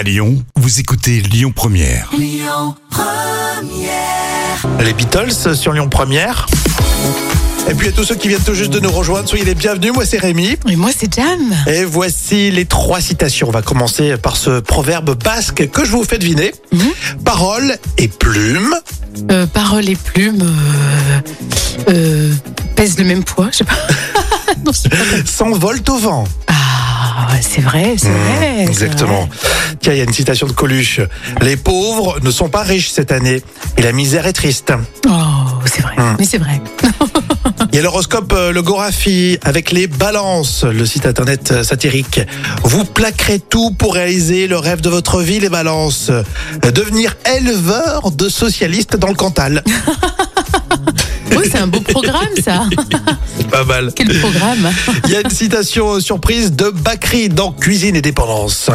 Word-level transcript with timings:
À 0.00 0.02
Lyon, 0.02 0.42
vous 0.56 0.80
écoutez 0.80 1.20
Lyon 1.20 1.52
Première. 1.54 2.10
Les 4.80 4.94
Beatles 4.94 5.54
sur 5.54 5.74
Lyon 5.74 5.90
Première. 5.90 6.46
Et 7.68 7.74
puis 7.74 7.88
à 7.88 7.92
tous 7.92 8.04
ceux 8.04 8.14
qui 8.14 8.28
viennent 8.28 8.42
tout 8.42 8.54
juste 8.54 8.70
de 8.70 8.80
nous 8.80 8.90
rejoindre, 8.90 9.28
soyez 9.28 9.44
les 9.44 9.54
bienvenus. 9.54 9.92
Moi 9.92 10.06
c'est 10.06 10.16
Rémi. 10.16 10.56
Et 10.66 10.76
moi, 10.76 10.88
c'est 10.96 11.12
Jam. 11.12 11.54
Et 11.66 11.84
voici 11.84 12.50
les 12.50 12.64
trois 12.64 13.02
citations. 13.02 13.48
On 13.48 13.50
va 13.50 13.60
commencer 13.60 14.16
par 14.16 14.36
ce 14.36 14.60
proverbe 14.60 15.22
basque 15.22 15.68
que 15.68 15.84
je 15.84 15.90
vous 15.90 16.04
fais 16.04 16.16
deviner. 16.16 16.54
Parole 17.22 17.76
et 17.98 18.08
plume. 18.08 18.74
Euh, 19.30 19.46
parole 19.46 19.86
et 19.86 19.96
plume 19.96 20.40
euh, 20.40 21.90
euh, 21.90 22.34
pèsent 22.74 22.98
le 22.98 23.04
même 23.04 23.22
poids, 23.22 23.50
je 23.52 23.58
sais 23.58 23.64
pas. 23.64 23.76
non, 24.64 24.72
c'est 24.72 24.88
pas 24.88 24.96
vrai. 24.96 25.26
s'envolent 25.26 25.82
au 25.90 25.98
vent. 25.98 26.24
Ah, 26.46 26.54
c'est 27.40 27.60
vrai, 27.60 27.94
c'est 27.96 28.08
vrai. 28.08 28.64
Exactement. 28.64 29.26
vrai. 29.26 29.76
Tiens, 29.80 29.92
il 29.92 29.98
y 29.98 30.00
a 30.00 30.04
une 30.04 30.12
citation 30.12 30.46
de 30.46 30.52
Coluche. 30.52 31.00
Les 31.40 31.56
pauvres 31.56 32.18
ne 32.22 32.30
sont 32.30 32.48
pas 32.48 32.62
riches 32.62 32.90
cette 32.90 33.12
année 33.12 33.42
et 33.76 33.82
la 33.82 33.92
misère 33.92 34.26
est 34.26 34.32
triste. 34.32 34.72
Oh, 35.08 35.10
c'est 35.64 35.82
vrai. 35.82 35.94
Hum. 35.98 36.16
Mais 36.18 36.24
c'est 36.24 36.38
vrai. 36.38 36.60
Il 37.72 37.76
y 37.76 37.78
a 37.78 37.82
l'horoscope 37.82 38.32
euh, 38.32 38.52
Le 38.52 38.62
Gorafi 38.62 39.38
avec 39.42 39.70
les 39.70 39.86
balances, 39.86 40.64
le 40.64 40.84
site 40.84 41.06
internet 41.06 41.52
euh, 41.52 41.62
satirique. 41.62 42.20
Vous 42.64 42.84
plaquerez 42.84 43.38
tout 43.38 43.70
pour 43.70 43.94
réaliser 43.94 44.48
le 44.48 44.58
rêve 44.58 44.80
de 44.80 44.88
votre 44.90 45.20
vie, 45.20 45.38
les 45.38 45.48
balances. 45.48 46.08
Euh, 46.10 46.22
Devenir 46.72 47.16
éleveur 47.36 48.10
de 48.10 48.28
socialistes 48.28 48.96
dans 48.96 49.08
le 49.08 49.14
Cantal. 49.14 49.62
C'est 51.44 51.58
un 51.58 51.66
beau 51.66 51.80
programme, 51.80 52.34
ça. 52.42 52.64
Pas 53.50 53.64
mal. 53.64 53.92
Quel 53.94 54.18
programme. 54.20 54.70
Il 55.04 55.10
y 55.10 55.16
a 55.16 55.20
une 55.20 55.30
citation 55.30 55.94
euh, 55.94 56.00
surprise 56.00 56.52
de 56.52 56.70
Bakri 56.70 57.28
dans 57.28 57.52
Cuisine 57.52 57.96
et 57.96 58.02
Dépendance. 58.02 58.70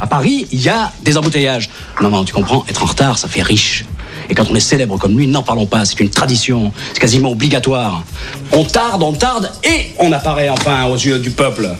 À 0.00 0.06
Paris, 0.06 0.46
il 0.52 0.60
y 0.60 0.68
a 0.68 0.92
des 1.02 1.16
embouteillages. 1.16 1.70
Non, 2.00 2.10
non, 2.10 2.24
tu 2.24 2.32
comprends, 2.32 2.64
être 2.68 2.82
en 2.82 2.86
retard, 2.86 3.18
ça 3.18 3.28
fait 3.28 3.42
riche. 3.42 3.84
Et 4.30 4.34
quand 4.34 4.44
on 4.50 4.54
est 4.54 4.60
célèbre 4.60 4.98
comme 4.98 5.16
lui, 5.16 5.26
n'en 5.26 5.42
parlons 5.42 5.66
pas, 5.66 5.84
c'est 5.84 5.98
une 6.00 6.10
tradition, 6.10 6.72
c'est 6.92 7.00
quasiment 7.00 7.30
obligatoire. 7.30 8.02
On 8.52 8.64
tarde, 8.64 9.02
on 9.02 9.12
tarde, 9.12 9.50
et 9.64 9.92
on 9.98 10.12
apparaît 10.12 10.48
enfin 10.48 10.84
aux 10.86 10.96
yeux 10.96 11.18
du 11.18 11.30
peuple. 11.30 11.70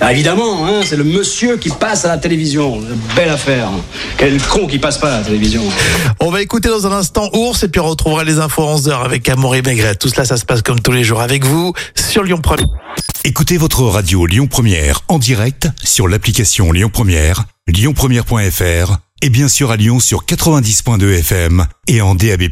Ah, 0.00 0.12
évidemment, 0.12 0.64
hein, 0.66 0.82
c'est 0.84 0.96
le 0.96 1.02
monsieur 1.02 1.56
qui 1.56 1.70
passe 1.70 2.04
à 2.04 2.08
la 2.08 2.18
télévision. 2.18 2.80
Belle 3.16 3.30
affaire. 3.30 3.68
Quel 4.16 4.40
con 4.40 4.66
qui 4.68 4.78
passe 4.78 4.98
pas 4.98 5.14
à 5.14 5.18
la 5.18 5.24
télévision. 5.24 5.62
On 6.20 6.30
va 6.30 6.40
écouter 6.40 6.68
dans 6.68 6.86
un 6.86 6.92
instant 6.92 7.28
Ours 7.32 7.64
et 7.64 7.68
puis 7.68 7.80
on 7.80 7.88
retrouvera 7.88 8.22
les 8.22 8.38
infos 8.38 8.62
11h 8.62 9.04
avec 9.04 9.28
Amaury 9.28 9.62
Maigret. 9.62 9.96
Tout 9.96 10.08
cela, 10.08 10.24
ça 10.24 10.36
se 10.36 10.44
passe 10.44 10.62
comme 10.62 10.80
tous 10.80 10.92
les 10.92 11.02
jours 11.02 11.20
avec 11.20 11.44
vous 11.44 11.72
sur 11.96 12.22
Lyon 12.22 12.38
Première. 12.40 12.68
Écoutez 13.24 13.56
votre 13.56 13.82
radio 13.82 14.24
Lyon 14.24 14.46
Première 14.46 15.00
en 15.08 15.18
direct 15.18 15.68
sur 15.82 16.06
l'application 16.06 16.70
Lyon 16.70 16.90
Première, 16.92 17.44
lyonpremière.fr 17.66 18.98
et 19.20 19.30
bien 19.30 19.48
sûr 19.48 19.72
à 19.72 19.76
Lyon 19.76 19.98
sur 19.98 20.24
90.2 20.24 21.18
FM 21.18 21.66
et 21.88 22.00
en 22.00 22.14
DAB+. 22.14 22.44